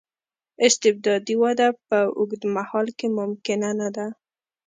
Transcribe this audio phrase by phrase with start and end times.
[0.67, 4.07] استبدادي وده په اوږد مهال کې ممکنه نه ده.